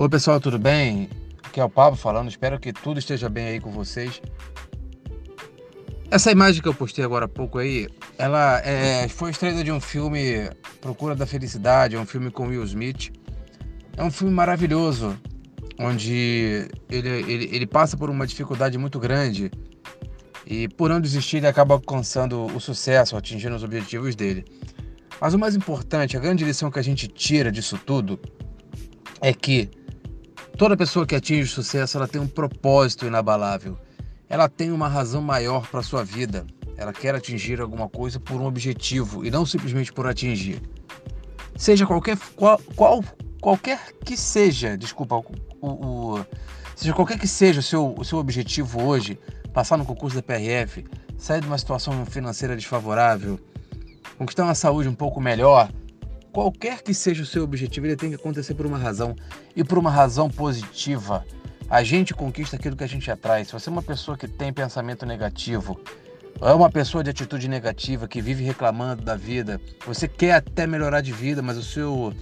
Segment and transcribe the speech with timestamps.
[0.00, 1.10] Oi pessoal, tudo bem?
[1.42, 4.22] Aqui é o Pablo falando, espero que tudo esteja bem aí com vocês.
[6.10, 9.78] Essa imagem que eu postei agora há pouco aí, ela é, foi extraída de um
[9.78, 10.48] filme
[10.80, 13.12] Procura da Felicidade, é um filme com Will Smith.
[13.94, 15.18] É um filme maravilhoso,
[15.78, 19.50] onde ele, ele, ele passa por uma dificuldade muito grande
[20.46, 24.46] e por não desistir ele acaba alcançando o sucesso, atingindo os objetivos dele.
[25.20, 28.18] Mas o mais importante, a grande lição que a gente tira disso tudo
[29.20, 29.68] é que
[30.60, 33.78] Toda pessoa que atinge sucesso, ela tem um propósito inabalável.
[34.28, 36.46] Ela tem uma razão maior para sua vida.
[36.76, 40.60] Ela quer atingir alguma coisa por um objetivo e não simplesmente por atingir.
[41.56, 43.02] Seja qualquer qual, qual
[43.40, 45.16] qualquer que seja, desculpa,
[45.62, 46.26] o, o,
[46.76, 49.18] seja qualquer que seja o seu, o seu objetivo hoje,
[49.54, 50.84] passar no concurso da PRF,
[51.16, 53.40] sair de uma situação financeira desfavorável,
[54.18, 55.70] conquistar uma saúde um pouco melhor,
[56.32, 59.16] Qualquer que seja o seu objetivo, ele tem que acontecer por uma razão
[59.56, 61.24] e por uma razão positiva.
[61.68, 63.44] A gente conquista aquilo que a gente atrai.
[63.44, 65.80] Se você é uma pessoa que tem pensamento negativo,
[66.40, 71.00] é uma pessoa de atitude negativa que vive reclamando da vida, você quer até melhorar
[71.00, 72.14] de vida, mas o seu,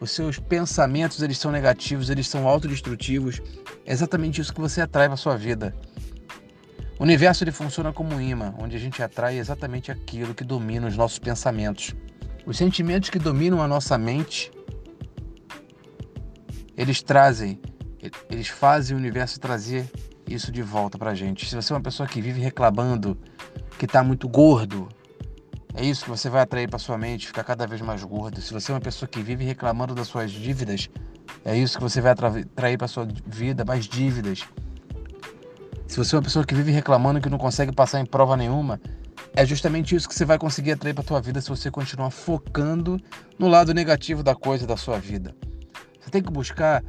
[0.00, 3.42] os seus pensamentos eles são negativos, eles são autodestrutivos.
[3.84, 5.74] É exatamente isso que você atrai para sua vida.
[6.98, 10.86] O universo ele funciona como um imã, onde a gente atrai exatamente aquilo que domina
[10.86, 11.94] os nossos pensamentos.
[12.48, 14.50] Os sentimentos que dominam a nossa mente,
[16.74, 17.60] eles trazem,
[18.30, 19.86] eles fazem o universo trazer
[20.26, 21.44] isso de volta pra gente.
[21.46, 23.18] Se você é uma pessoa que vive reclamando
[23.78, 24.88] que está muito gordo,
[25.74, 28.40] é isso que você vai atrair para sua mente, ficar cada vez mais gordo.
[28.40, 30.88] Se você é uma pessoa que vive reclamando das suas dívidas,
[31.44, 34.48] é isso que você vai atrair para sua vida, mais dívidas.
[35.86, 38.80] Se você é uma pessoa que vive reclamando que não consegue passar em prova nenhuma,
[39.38, 43.00] é justamente isso que você vai conseguir atrair para tua vida se você continuar focando
[43.38, 45.32] no lado negativo da coisa da sua vida.
[46.00, 46.82] Você tem que buscar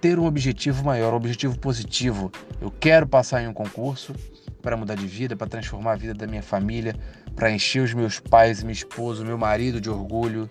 [0.00, 2.32] ter um objetivo maior, um objetivo positivo.
[2.60, 4.12] Eu quero passar em um concurso
[4.60, 6.96] para mudar de vida, para transformar a vida da minha família,
[7.36, 10.50] para encher os meus pais, minha esposa, meu marido de orgulho,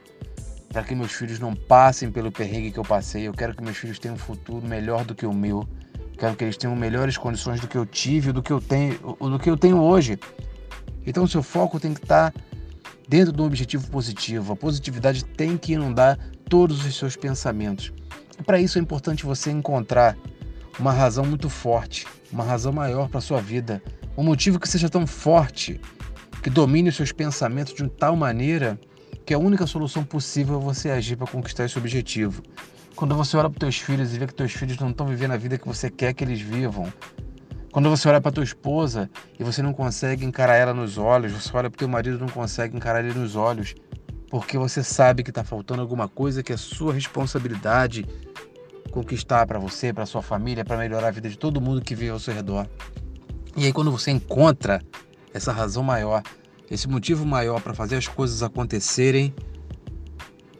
[0.69, 3.27] para que meus filhos não passem pelo perrengue que eu passei.
[3.27, 5.67] Eu quero que meus filhos tenham um futuro melhor do que o meu.
[6.17, 9.37] Quero que eles tenham melhores condições do que eu tive, do que eu tenho, do
[9.37, 10.17] que eu tenho hoje.
[11.05, 12.33] Então, o seu foco tem que estar
[13.07, 14.53] dentro de um objetivo positivo.
[14.53, 16.17] A positividade tem que inundar
[16.49, 17.91] todos os seus pensamentos.
[18.39, 20.17] E para isso é importante você encontrar
[20.79, 23.83] uma razão muito forte, uma razão maior para a sua vida,
[24.17, 25.79] um motivo que seja tão forte,
[26.41, 28.79] que domine os seus pensamentos de tal maneira
[29.25, 32.41] que a única solução possível é você agir para conquistar esse objetivo.
[32.95, 35.31] Quando você olha para os teus filhos e vê que teus filhos não estão vivendo
[35.31, 36.91] a vida que você quer que eles vivam,
[37.71, 39.09] quando você olha para tua esposa
[39.39, 42.27] e você não consegue encarar ela nos olhos, você olha para teu marido e não
[42.27, 43.73] consegue encarar ele nos olhos,
[44.29, 48.05] porque você sabe que está faltando alguma coisa que é sua responsabilidade
[48.91, 52.11] conquistar para você, para sua família, para melhorar a vida de todo mundo que vive
[52.11, 52.67] ao seu redor.
[53.55, 54.81] E aí quando você encontra
[55.33, 56.21] essa razão maior,
[56.69, 59.33] esse motivo maior para fazer as coisas acontecerem,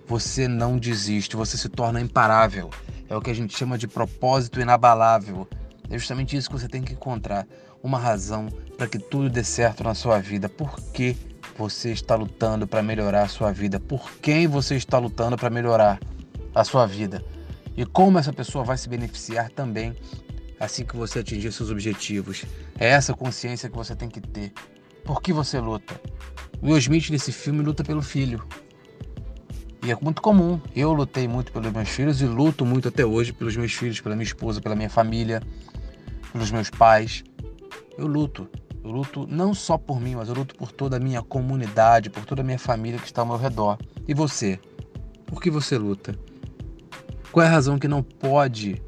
[0.07, 2.69] você não desiste, você se torna imparável.
[3.09, 5.47] É o que a gente chama de propósito inabalável.
[5.91, 7.45] É justamente isso que você tem que encontrar,
[7.83, 8.47] uma razão
[8.77, 10.47] para que tudo dê certo na sua vida.
[10.47, 11.17] Por que
[11.57, 13.77] você está lutando para melhorar a sua vida?
[13.77, 15.99] Por quem você está lutando para melhorar
[16.55, 17.21] a sua vida?
[17.75, 19.93] E como essa pessoa vai se beneficiar também
[20.57, 22.45] assim que você atingir seus objetivos.
[22.79, 24.53] É essa consciência que você tem que ter.
[25.03, 25.99] Por que você luta?
[26.63, 28.47] Will Smith nesse filme luta pelo filho.
[29.83, 30.61] E é muito comum.
[30.73, 34.15] Eu lutei muito pelos meus filhos e luto muito até hoje pelos meus filhos, pela
[34.15, 35.41] minha esposa, pela minha família
[36.31, 37.23] pelos meus pais.
[37.97, 38.47] Eu luto.
[38.83, 42.25] Eu luto não só por mim, mas eu luto por toda a minha comunidade, por
[42.25, 43.77] toda a minha família que está ao meu redor.
[44.07, 44.59] E você?
[45.27, 46.17] Por que você luta?
[47.31, 48.81] Qual é a razão que não pode,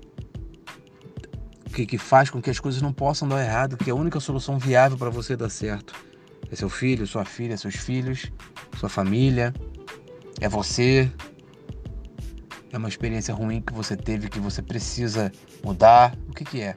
[1.73, 4.57] que, que faz com que as coisas não possam dar errado, que a única solução
[4.57, 5.93] viável para você dar certo?
[6.51, 8.31] É seu filho, sua filha, seus filhos,
[8.77, 9.53] sua família,
[10.41, 11.09] é você.
[12.71, 15.31] É uma experiência ruim que você teve que você precisa
[15.63, 16.17] mudar.
[16.27, 16.75] O que, que é?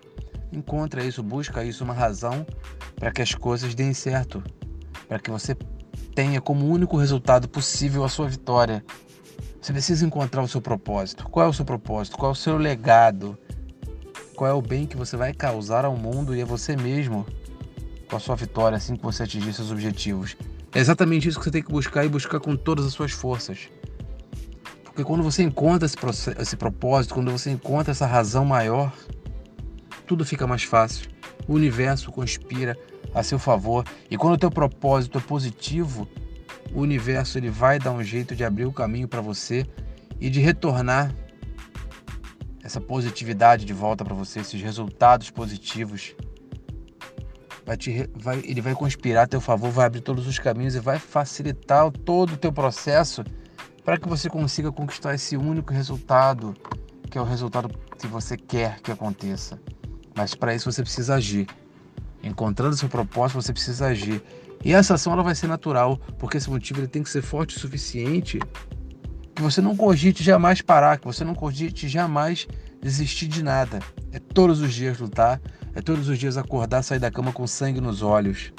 [0.52, 2.46] Encontra isso, busca isso, uma razão
[2.96, 4.42] para que as coisas deem certo,
[5.08, 5.54] para que você
[6.14, 8.84] tenha como único resultado possível a sua vitória.
[9.60, 11.28] Você precisa encontrar o seu propósito.
[11.28, 12.16] Qual é o seu propósito?
[12.16, 13.36] Qual é o seu legado?
[14.34, 17.26] Qual é o bem que você vai causar ao mundo e a você mesmo
[18.08, 20.36] com a sua vitória assim que você atingir seus objetivos?
[20.72, 23.68] É exatamente isso que você tem que buscar e buscar com todas as suas forças.
[24.84, 25.96] Porque quando você encontra esse,
[26.38, 28.92] esse propósito, quando você encontra essa razão maior,
[30.06, 31.10] tudo fica mais fácil.
[31.46, 32.76] O universo conspira
[33.14, 36.08] a seu favor e quando o teu propósito é positivo,
[36.72, 39.66] o universo ele vai dar um jeito de abrir o caminho para você
[40.20, 41.14] e de retornar
[42.62, 46.14] essa positividade de volta para você, esses resultados positivos.
[47.64, 50.80] Vai te, vai, ele vai conspirar a teu favor, vai abrir todos os caminhos e
[50.80, 53.24] vai facilitar todo o teu processo
[53.84, 56.54] para que você consiga conquistar esse único resultado,
[57.08, 57.68] que é o resultado
[57.98, 59.60] que você quer que aconteça.
[60.16, 61.46] Mas para isso você precisa agir.
[62.22, 64.22] Encontrando seu propósito, você precisa agir.
[64.64, 67.56] E essa ação ela vai ser natural, porque esse motivo ele tem que ser forte
[67.56, 68.40] o suficiente
[69.34, 72.48] que você não cogite jamais parar, que você não cogite jamais
[72.80, 73.80] desistir de nada.
[74.10, 75.38] É todos os dias lutar,
[75.74, 78.50] é todos os dias acordar, sair da cama com sangue nos olhos,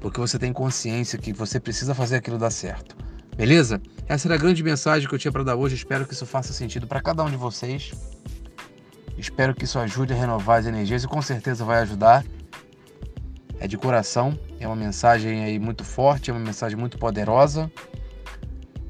[0.00, 2.96] porque você tem consciência que você precisa fazer aquilo dar certo.
[3.36, 3.80] Beleza?
[4.08, 5.74] Essa era a grande mensagem que eu tinha para dar hoje.
[5.74, 7.92] Espero que isso faça sentido para cada um de vocês.
[9.18, 12.24] Espero que isso ajude a renovar as energias e com certeza vai ajudar.
[13.58, 17.70] É de coração, é uma mensagem aí muito forte, é uma mensagem muito poderosa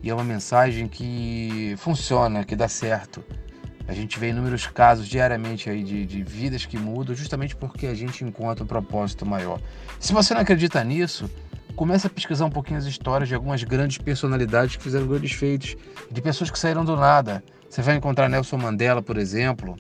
[0.03, 3.25] e é uma mensagem que funciona, que dá certo.
[3.89, 7.95] A gente vê inúmeros casos diariamente aí de, de vidas que mudam justamente porque a
[7.95, 9.61] gente encontra um propósito maior.
[10.01, 11.31] Se você não acredita nisso,
[11.77, 15.77] comece a pesquisar um pouquinho as histórias de algumas grandes personalidades que fizeram grandes feitos,
[16.11, 17.45] de pessoas que saíram do nada.
[17.71, 19.77] Você vai encontrar Nelson Mandela, por exemplo,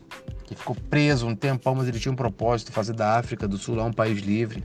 [0.47, 3.83] que ficou preso um tempão, mas ele tinha um propósito, fazer da África do Sul
[3.83, 4.65] um país livre.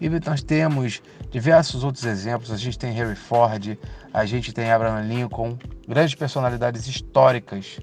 [0.00, 2.50] E nós temos diversos outros exemplos.
[2.50, 3.76] A gente tem Harry Ford,
[4.12, 7.78] a gente tem Abraham Lincoln, grandes personalidades históricas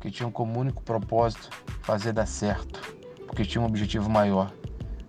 [0.00, 1.50] que tinham como único propósito
[1.82, 2.80] fazer dar certo,
[3.26, 4.52] porque tinham um objetivo maior.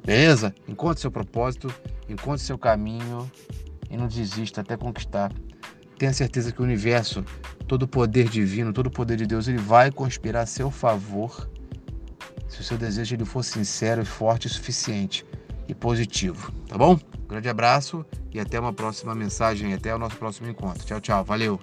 [0.04, 0.54] Beleza?
[0.68, 1.74] Encontre seu propósito,
[2.10, 3.30] encontre seu caminho
[3.90, 5.32] e não desista até conquistar.
[6.00, 7.26] Tenha certeza que o universo,
[7.68, 11.50] todo o poder divino, todo o poder de Deus, ele vai conspirar a seu favor
[12.48, 15.26] se o seu desejo ele for sincero forte o suficiente
[15.68, 16.98] e positivo, tá bom?
[17.28, 20.86] Grande abraço e até uma próxima mensagem, até o nosso próximo encontro.
[20.86, 21.60] Tchau, tchau, valeu!